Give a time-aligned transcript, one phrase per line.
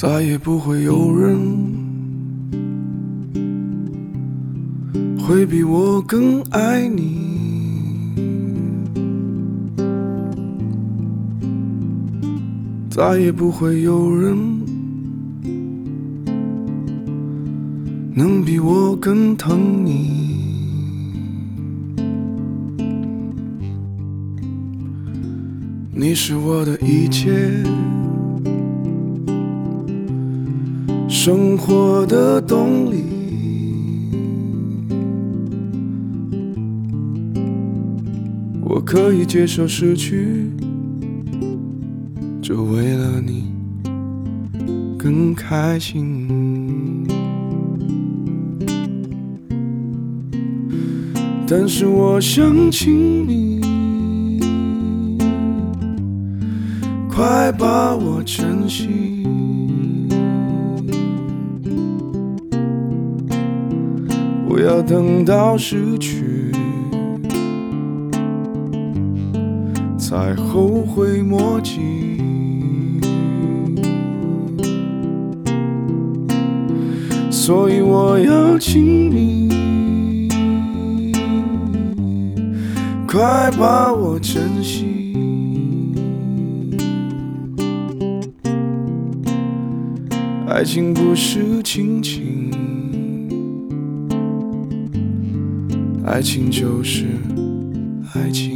[0.00, 1.36] 再也不会有人
[5.18, 7.18] 会比我更爱你。
[12.88, 14.38] 再也不会有人
[18.14, 20.38] 能比我更疼你。
[25.92, 27.34] 你是我的一切，
[31.28, 33.04] 生活的动力。
[38.62, 40.46] 我可以接受失去，
[42.40, 43.52] 就为了你
[44.96, 47.06] 更开心。
[51.46, 53.60] 但是我想请你，
[57.06, 59.17] 快把我珍惜。
[64.48, 66.50] 不要等到失去，
[69.98, 71.78] 才后悔莫及。
[77.30, 80.30] 所以我要请你，
[83.06, 84.86] 快把我珍惜。
[90.48, 92.47] 爱情不是亲情，
[96.08, 97.04] 爱情就是
[98.14, 98.47] 爱情。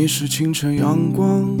[0.00, 1.58] 你是清晨阳光，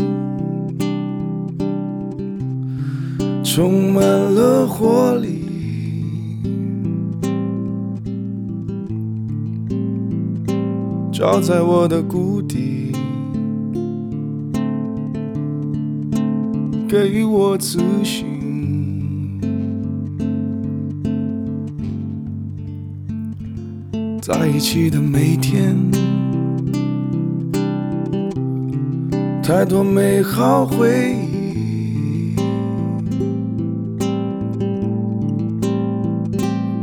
[3.42, 5.42] 充满了活力。
[11.10, 12.92] 照在我的谷底，
[16.88, 18.24] 给我自信。
[24.22, 26.07] 在一起的每天。
[29.48, 32.36] 太多美好回忆，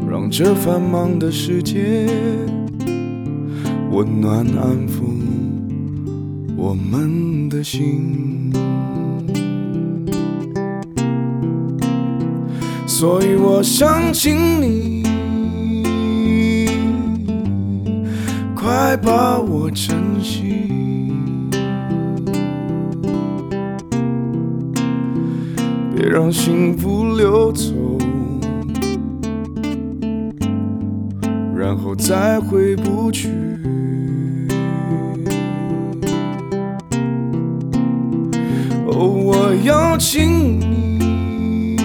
[0.09, 2.07] 让这繁忙的世界
[3.91, 5.03] 温暖安抚
[6.57, 8.51] 我们的心。
[12.87, 15.03] 所以我想请你，
[18.55, 20.75] 快把我珍惜。
[26.07, 27.73] 别让幸福溜走，
[31.57, 33.27] 然后再回不去。
[38.85, 41.80] 哦，我要请你，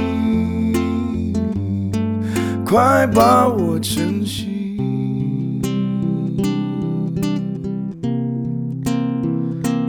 [2.67, 5.62] 快把我珍惜，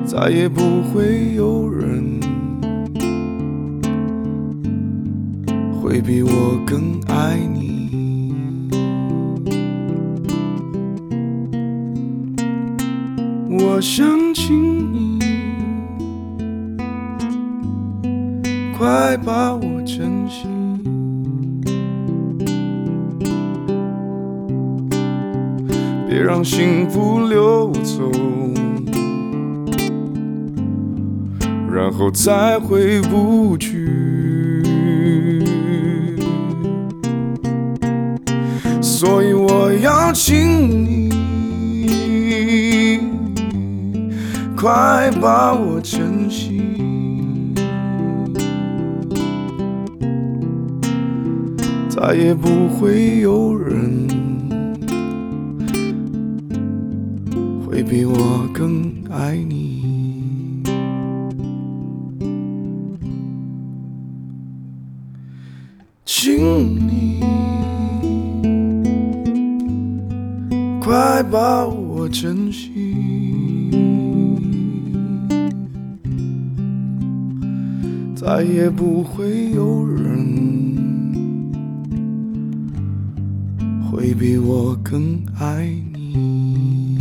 [0.05, 1.90] 再也不会有人。
[5.91, 8.69] 会比我更爱你。
[13.49, 15.19] 我想请你，
[18.77, 20.47] 快把我珍惜，
[26.07, 28.09] 别让幸福溜走，
[31.69, 34.30] 然后再回不去。
[39.01, 41.09] 所以我要请你，
[44.55, 46.61] 快把我珍惜，
[51.89, 54.07] 再也不会有人
[57.65, 60.00] 会比我更爱你。
[70.91, 72.69] 快把我珍惜，
[78.13, 80.03] 再也不会有人
[83.89, 86.97] 会比我更爱你，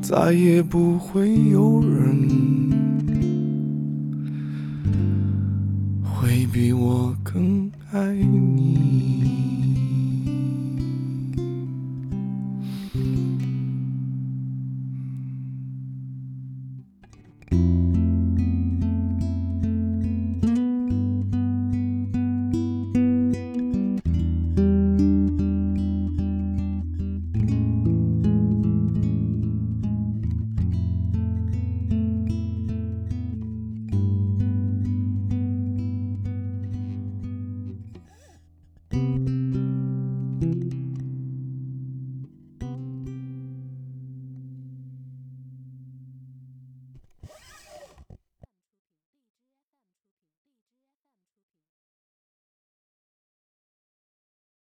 [0.00, 2.43] 再也不会有人。